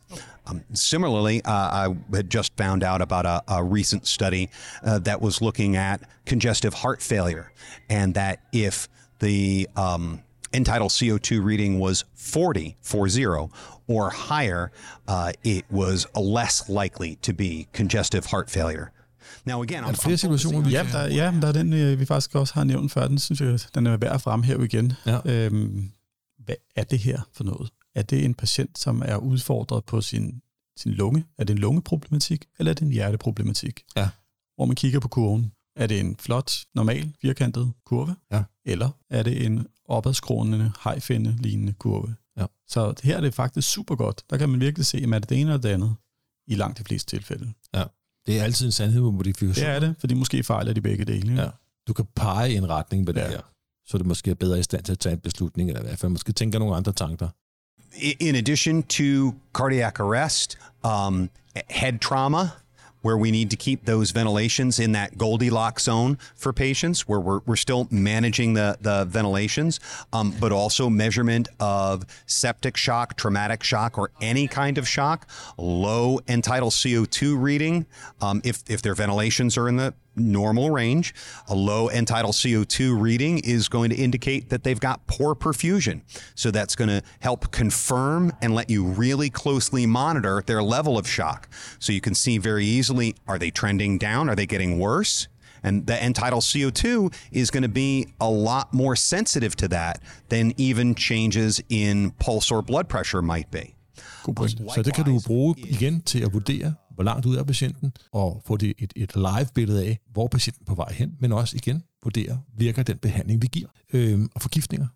[0.47, 4.49] Um, similarly, uh, I had just found out about a, a recent study
[4.83, 7.53] uh, that was looking at congestive heart failure,
[7.91, 10.23] and that if the um,
[10.55, 13.51] end-tidal CO2 reading was 40, 40
[13.89, 14.71] or higher,
[15.07, 18.93] uh, it was less likely to be congestive heart failure.
[19.45, 22.05] Now again, er der flere situationer, vi ja, der, ja, der er den, øh, vi
[22.05, 23.09] faktisk også har nævnt før.
[23.09, 24.93] Den synes jeg, den er værd at fremhæve igen.
[25.07, 25.19] Ja.
[25.25, 25.91] Øhm,
[26.45, 27.71] hvad er det her for noget?
[27.95, 30.43] Er det en patient, som er udfordret på sin,
[30.77, 31.25] sin lunge?
[31.39, 33.83] Er det en lungeproblematik, eller er det en hjerteproblematik?
[33.97, 34.09] Ja.
[34.57, 35.53] Hvor man kigger på kurven.
[35.77, 38.17] Er det en flot, normal, firkantet kurve?
[38.33, 38.43] Ja.
[38.65, 42.15] Eller er det en opadskrånende, hejfinde lignende kurve?
[42.39, 42.47] Ja.
[42.69, 44.23] Så her er det faktisk super godt.
[44.31, 45.97] Der kan man virkelig se, om er det det ene eller det andet
[46.47, 47.53] i langt de fleste tilfælde.
[48.29, 49.67] Det er altid en sandhed med modifikation.
[49.67, 51.43] Det er det, fordi måske fejler de begge dele.
[51.43, 51.49] Ja.
[51.89, 53.21] Du kan pege i en retning med ja.
[53.23, 53.41] det her,
[53.87, 55.99] så du måske er bedre i stand til at tage en beslutning, eller i hvert
[55.99, 57.29] fald måske tænker nogle andre tanker.
[58.21, 61.31] In addition to cardiac arrest, um,
[61.71, 62.39] head trauma,
[63.03, 67.41] where we need to keep those ventilations in that Goldilocks zone for patients, where we're,
[67.47, 69.81] we're still managing the, the ventilations,
[70.13, 76.21] um, but also measurement of septic shock, traumatic shock, or any kind of shock, low
[76.29, 77.87] end-tidal CO2 reading,
[78.21, 81.15] um, if, if their ventilations are in the normal range.
[81.49, 86.03] A low end-tidal CO2 reading is going to indicate that they've got poor perfusion.
[86.35, 91.09] So that's going to help confirm and let you really closely monitor their level of
[91.09, 91.49] shock.
[91.79, 94.29] So you can see very easily are they trending down?
[94.29, 95.29] Are they getting worse?
[95.63, 100.53] And the end-tidal CO2 is going to be a lot more sensitive to that than
[100.57, 103.75] even changes in pulse or blood pressure might be.
[104.25, 107.45] God uh, Så det kan du bruge igen til at vurdere, hvor langt ud er
[107.45, 111.57] patienten, og få det et, et live-billede af, hvor patienten på vej hen, men også
[111.57, 113.69] igen vurdere, virker den behandling, vi giver.
[113.93, 114.87] Øhm, og forgiftninger.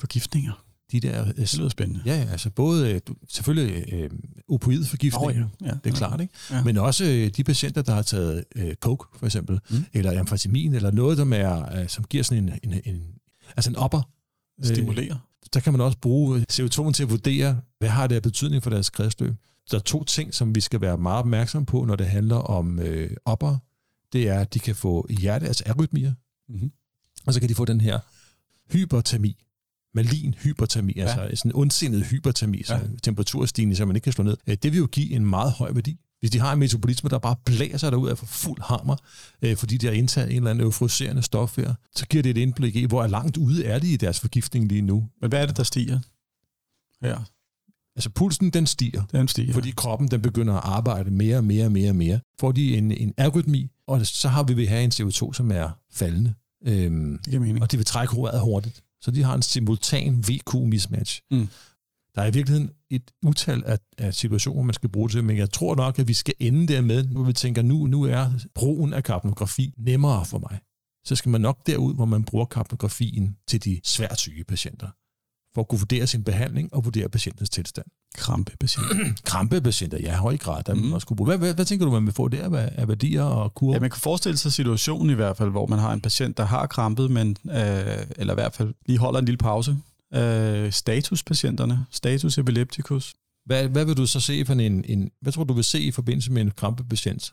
[0.00, 0.64] Forgiftninger?
[0.92, 2.02] De der, øh, det lyder spændende.
[2.06, 4.10] Ja, ja altså både øh, selvfølgelig øh,
[4.48, 5.68] opioidforgiftninger, oh, ja.
[5.68, 6.34] Ja, det er klart, ikke?
[6.50, 6.64] Ja.
[6.64, 9.84] men også øh, de patienter, der har taget øh, coke for eksempel, mm.
[9.92, 13.02] eller amfetamin, eller noget, der er, øh, som giver sådan en, en, en
[13.56, 14.08] altså en upper.
[14.62, 15.14] Stimulerer.
[15.14, 15.20] Øh,
[15.54, 18.70] der kan man også bruge CO2 til at vurdere, hvad har det af betydning for
[18.70, 19.34] deres kredsløb
[19.70, 22.80] der er to ting, som vi skal være meget opmærksom på, når det handler om
[22.80, 23.56] øh, opper.
[24.12, 26.12] Det er, at de kan få hjerte, altså arytmier,
[26.48, 26.72] mm-hmm.
[27.26, 27.98] og så kan de få den her
[28.72, 29.44] hypertermi,
[29.94, 31.02] malin hypertermi, ja.
[31.02, 32.64] altså sådan en ondsindet hypertermi, ja.
[32.64, 34.36] så temperaturstigning, som man ikke kan slå ned.
[34.46, 36.00] Øh, det vil jo give en meget høj værdi.
[36.20, 38.96] Hvis de har en metabolisme, der bare blæser derud af for fuld hammer,
[39.42, 42.36] øh, fordi de har indtaget en eller anden euforiserende stof her, så giver det et
[42.36, 45.08] indblik i, hvor langt ude er de i deres forgiftning lige nu.
[45.20, 46.00] Men hvad er det, der stiger?
[47.02, 47.16] Ja,
[48.00, 49.52] Altså pulsen, den stiger, den stiger.
[49.52, 52.20] fordi kroppen den begynder at arbejde mere og mere og mere og mere.
[52.40, 55.70] Får de en, en ergorytmi, og så har vi vil have en CO2, som er
[55.92, 56.34] faldende.
[56.66, 57.62] Øhm, det giver mening.
[57.62, 58.82] og de vil trække røret hurtigt.
[59.00, 61.20] Så de har en simultan VQ-mismatch.
[61.30, 61.48] Mm.
[62.14, 65.36] Der er i virkeligheden et utal af, af situationer, man skal bruge det til, men
[65.36, 68.92] jeg tror nok, at vi skal ende dermed, hvor vi tænker, nu, nu er brugen
[68.92, 70.58] af kapnografi nemmere for mig.
[71.04, 74.88] Så skal man nok derud, hvor man bruger kapnografien til de svært syge patienter,
[75.54, 77.86] for at kunne vurdere sin behandling og vurdere patientens tilstand.
[78.14, 78.86] Krampepatient.
[79.24, 80.62] Krampepatienter, ja, høj grad.
[80.64, 80.80] Der Mm.
[80.80, 81.00] mm.
[81.00, 81.26] skulle bruge.
[81.28, 83.74] Hvad, hvad, hvad, tænker du, man vil få der af, af værdier og kurver?
[83.74, 86.44] Ja, man kan forestille sig situationen i hvert fald, hvor man har en patient, der
[86.44, 87.54] har krampet, men, øh,
[88.16, 89.76] eller i hvert fald lige holder en lille pause.
[90.14, 93.14] Øh, statuspatienterne, status epilepticus.
[93.46, 95.90] Hvad, hvad vil du så se for en, en, hvad tror du vil se i
[95.90, 97.32] forbindelse med en krampepatient?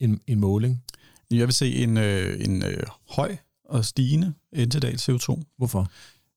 [0.00, 0.82] En, en måling?
[1.30, 5.90] Jeg vil se en, øh, en øh, høj og stigende interval CO2, Hvorfor?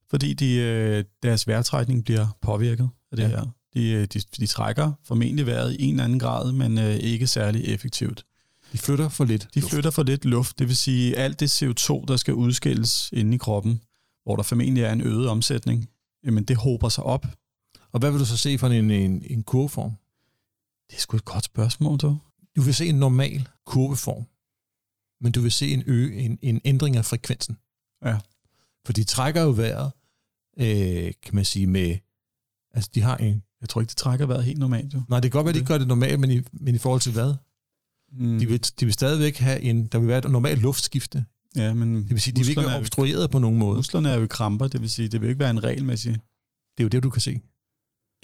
[0.10, 3.28] Fordi de, øh, deres vejrtrækning bliver påvirket af det Ja.
[3.30, 3.46] her.
[3.74, 7.28] De, øh, de, de trækker formentlig vejret i en eller anden grad, men øh, ikke
[7.28, 8.26] særlig effektivt.
[8.74, 9.48] De flytter for lidt.
[9.54, 13.36] De flytter for lidt luft, det vil sige alt det CO2, der skal udskilles inde
[13.36, 13.82] i kroppen,
[14.24, 15.90] hvor der formentlig er en øget omsætning,
[16.26, 17.26] jamen det hober sig op.
[17.92, 19.92] Og hvad vil du så se for en, en, en kurveform?
[20.90, 22.18] Det er sgu et godt spørgsmål, du.
[22.56, 24.24] Du vil se en normal kurveform,
[25.22, 27.58] men du vil se en, ø, en, en ændring af frekvensen.
[28.06, 28.18] Ja.
[28.86, 29.92] For de trækker jo vejret,
[30.60, 31.98] øh, kan man sige, med...
[32.74, 33.44] Altså, de har en...
[33.62, 35.02] Jeg tror ikke, det trækker vejret helt normalt, jo.
[35.10, 37.02] Nej, det kan godt være, de ikke gør det normalt, men i, men i forhold
[37.02, 37.34] til hvad?
[38.12, 38.40] Mm.
[38.40, 39.86] De vil, de vil stadigvæk have en...
[39.86, 41.26] Der vil være et normalt luftskifte.
[41.56, 43.76] ja, men Det vil sige, de vil ikke være er- obstrueret på nogen måde.
[43.76, 46.12] Musklerne er jo kramper, det vil sige, det vil ikke være en regelmæssig...
[46.14, 47.40] Det er jo det, du kan se.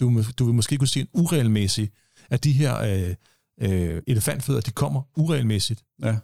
[0.00, 1.90] Du, du vil måske kunne se en uregelmæssig,
[2.30, 3.14] at de her øh,
[3.60, 6.16] øh, elefantfødder, de kommer uregelmæssigt, Ja.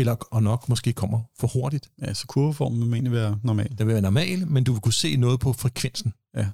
[0.00, 1.90] Eller og nok måske kommer for hurtigt.
[2.02, 3.68] Ja, så kurveformen vil egentlig være normal.
[3.78, 6.14] Den vil være normal, men du vil kunne se noget på frekvensen.
[6.36, 6.50] Ja.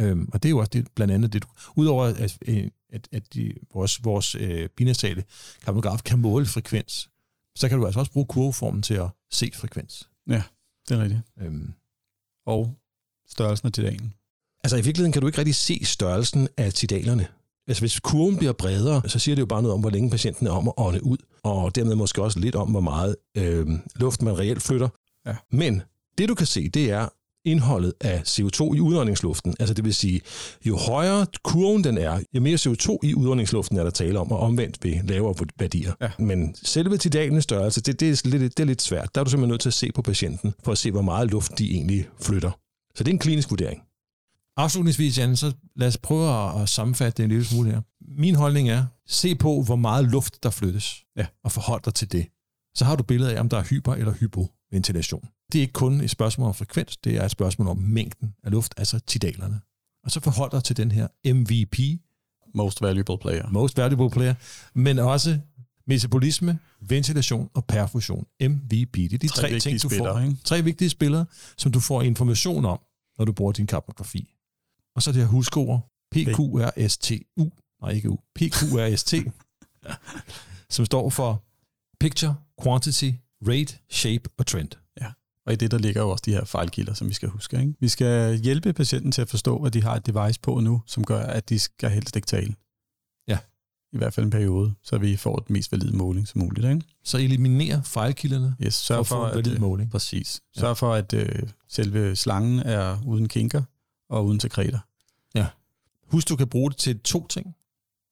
[0.00, 2.38] Øhm, og det er jo også det, blandt andet det, du, udover at,
[2.92, 5.24] at, at de, vores, vores øh, binasale
[5.64, 7.10] kapnograf kan måle frekvens,
[7.56, 10.08] så kan du altså også bruge kurveformen til at se frekvens.
[10.88, 11.20] Det er rigtigt.
[11.40, 11.72] Øhm,
[12.46, 12.74] Og
[13.28, 14.14] størrelsen af tidanen.
[14.64, 17.26] Altså i virkeligheden kan du ikke rigtig se størrelsen af tidalerne.
[17.68, 20.46] Altså hvis kurven bliver bredere, så siger det jo bare noget om, hvor længe patienten
[20.46, 24.22] er om at ånde ud, og dermed måske også lidt om, hvor meget øh, luft
[24.22, 24.88] man reelt flytter.
[25.26, 25.36] Ja.
[25.52, 25.82] Men
[26.18, 27.08] det du kan se, det er
[27.44, 29.54] indholdet af CO2 i udåndingsluften.
[29.60, 30.20] Altså det vil sige,
[30.64, 34.38] jo højere kurven den er, jo mere CO2 i udåndingsluften er der tale om, og
[34.38, 35.92] omvendt ved lavere værdier.
[36.00, 36.10] Ja.
[36.18, 39.14] Men selve tidalens størrelse, det, det, er lidt, det er lidt svært.
[39.14, 41.30] Der er du simpelthen nødt til at se på patienten, for at se, hvor meget
[41.30, 42.50] luft de egentlig flytter.
[42.94, 43.82] Så det er en klinisk vurdering.
[44.60, 47.80] Afslutningsvis, Jan, så lad os prøve at, at sammenfatte det en lille smule her.
[48.18, 51.26] Min holdning er, se på, hvor meget luft der flyttes, Ja.
[51.44, 52.26] og forhold dig til det.
[52.74, 55.28] Så har du billedet af, om der er hyper- eller hypoventilation.
[55.52, 58.50] Det er ikke kun et spørgsmål om frekvens, det er et spørgsmål om mængden af
[58.50, 59.60] luft, altså tidalerne.
[60.04, 62.00] Og så forhold dig til den her MVP,
[62.54, 63.48] Most valuable player.
[63.50, 64.34] Most Valuable Player,
[64.74, 65.38] men også
[65.86, 68.26] metabolisme, ventilation og perfusion.
[68.40, 70.20] MVP, det er de tre, Tre ting, du spillere, får.
[70.20, 70.36] ikke?
[70.44, 71.26] Tre vigtige spillere,
[71.58, 72.78] som du får information om,
[73.18, 74.34] når du bruger din kapnografi.
[75.00, 77.50] Og så det her huskord, PQRSTU,
[77.82, 79.14] nej ikke U, PQRST,
[80.74, 81.44] som står for
[82.00, 83.10] Picture, Quantity,
[83.48, 84.70] Rate, Shape og Trend.
[85.46, 87.60] Og i det, der ligger jo også de her fejlkilder, som vi skal huske.
[87.60, 87.74] Ikke?
[87.80, 91.04] Vi skal hjælpe patienten til at forstå, at de har et device på nu, som
[91.04, 92.54] gør, at de skal helst ikke tale.
[93.28, 93.38] Ja.
[93.92, 96.66] I hvert fald en periode, så vi får et mest valid måling som muligt.
[96.66, 96.82] Ikke?
[97.04, 99.90] Så eliminere fejlkilderne Yes, for sørg at få for, en valid at, måling.
[99.90, 100.40] præcis.
[100.56, 100.60] Ja.
[100.60, 103.62] Sørg for, at øh, selve slangen er uden kinker
[104.10, 104.78] og uden sekreter.
[106.10, 107.56] Husk, du kan bruge det til to ting.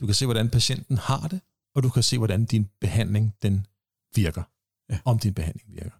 [0.00, 1.40] Du kan se, hvordan patienten har det,
[1.74, 3.66] og du kan se, hvordan din behandling den
[4.14, 4.42] virker.
[4.90, 4.98] Ja.
[5.04, 5.96] Om din behandling virker.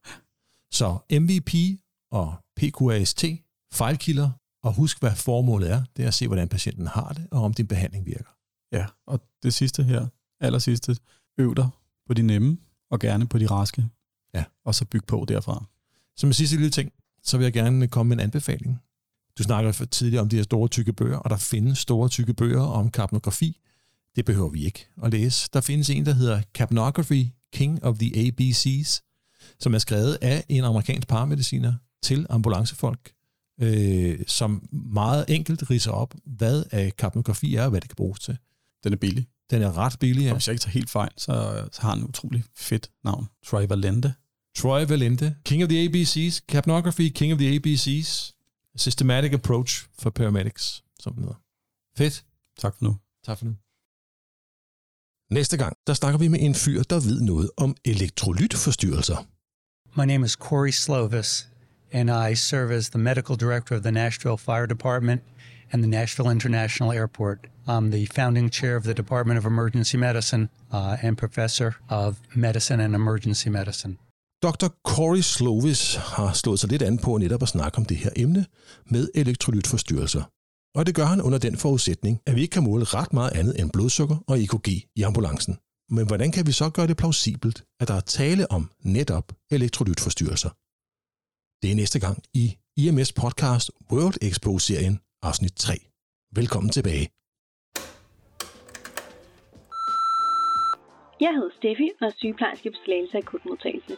[0.73, 1.81] Så MVP
[2.11, 3.25] og PQAST,
[3.73, 4.31] fejlkilder,
[4.63, 5.85] og husk, hvad formålet er.
[5.97, 8.31] Det er at se, hvordan patienten har det, og om din behandling virker.
[8.73, 10.07] Ja, og det sidste her,
[10.41, 10.97] aller sidste,
[11.39, 11.69] øv dig
[12.07, 12.59] på de nemme,
[12.91, 13.89] og gerne på de raske.
[14.35, 14.45] Ja.
[14.65, 15.65] Og så byg på derfra.
[16.17, 16.93] Som en sidste lille ting,
[17.23, 18.81] så vil jeg gerne komme med en anbefaling.
[19.39, 22.35] Du snakker for tidligere om de her store tykke bøger, og der findes store tykke
[22.35, 23.61] bøger om kapnografi.
[24.17, 25.49] Det behøver vi ikke at læse.
[25.53, 29.03] Der findes en, der hedder Capnography, King of the ABCs,
[29.61, 33.13] som er skrevet af en amerikansk paramediciner til ambulancefolk,
[33.61, 38.21] øh, som meget enkelt riser op, hvad af kapnografi er, og hvad det kan bruges
[38.21, 38.37] til.
[38.85, 39.27] Den er billig.
[39.51, 40.31] Den er ret billig, Ja.
[40.31, 43.29] Og hvis jeg ikke tager helt fejl, så, så har den en utrolig fedt navn.
[43.47, 44.15] Trivalente.
[44.57, 48.35] Troy Valente, King of the ABCs, Capnography, King of the ABCs,
[48.79, 51.41] Systematic Approach for Paramedics, som den hedder.
[51.97, 52.25] Fedt.
[52.59, 52.97] Tak for nu.
[53.25, 53.55] Tak for nu.
[55.35, 59.27] Næste gang, der snakker vi med en fyr, der ved noget om elektrolytforstyrrelser.
[59.99, 61.49] My name is Corey Slovis,
[61.93, 65.23] and I serve as the medical director of the Nashville Fire Department
[65.73, 67.39] and the Nashville International Airport.
[67.67, 72.81] I'm the founding chair of the Department of Emergency Medicine uh, and professor of medicine
[72.85, 73.99] and emergency medicine.
[74.43, 74.69] Dr.
[74.85, 78.47] Corey Slovis har slået sig lidt an på netop at snakke om det her emne
[78.87, 80.23] med elektrolytforstyrrelser.
[80.75, 83.61] Og det gør han under den forudsætning, at vi ikke kan måle ret meget andet
[83.61, 85.59] end blodsukker og EKG i ambulancen.
[85.91, 90.51] Men hvordan kan vi så gøre det plausibelt, at der er tale om netop elektrolytforstyrrelser?
[91.63, 95.75] Det er næste gang i IMS podcast World Expo-serien, afsnit 3.
[96.35, 97.09] Velkommen tilbage.
[101.21, 103.97] Jeg hedder Steffi og er sygeplejerske på Slagelse Akutmodtagelse.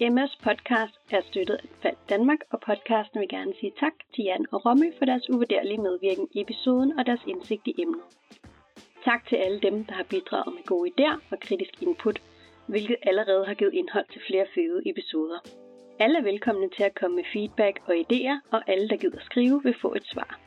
[0.00, 4.46] Emmas podcast er støttet af Fald Danmark, og podcasten vil gerne sige tak til Jan
[4.52, 8.02] og Romme for deres uvurderlige medvirken i episoden og deres indsigt i emnet.
[9.04, 12.22] Tak til alle dem, der har bidraget med gode idéer og kritisk input,
[12.66, 15.38] hvilket allerede har givet indhold til flere fede episoder.
[15.98, 19.62] Alle er velkomne til at komme med feedback og idéer, og alle, der gider skrive,
[19.62, 20.40] vil få et svar.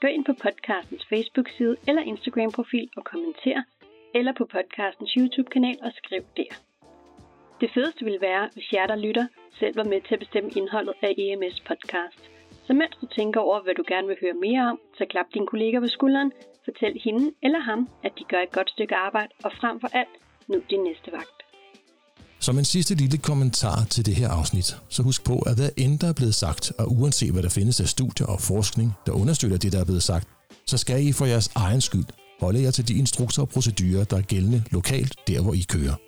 [0.00, 3.62] Gå ind på podcastens Facebook-side eller Instagram-profil og kommenter,
[4.14, 6.52] eller på podcastens YouTube-kanal og skriv der.
[7.60, 9.26] Det fedeste ville være, hvis jer, der lytter,
[9.58, 12.22] selv var med til at bestemme indholdet af EMS podcast.
[12.66, 15.46] Så mens du tænker over, hvad du gerne vil høre mere om, så klap din
[15.52, 16.30] kollega på skulderen,
[16.64, 20.14] fortæl hende eller ham, at de gør et godt stykke arbejde, og frem for alt,
[20.50, 21.38] nyd din næste vagt.
[22.46, 25.98] Som en sidste lille kommentar til det her afsnit, så husk på, at hvad end
[26.00, 29.58] der er blevet sagt, og uanset hvad der findes af studier og forskning, der understøtter
[29.58, 30.26] det, der er blevet sagt,
[30.66, 32.08] så skal I for jeres egen skyld
[32.40, 36.05] holde jer til de instrukser og procedurer, der er gældende lokalt, der hvor I kører.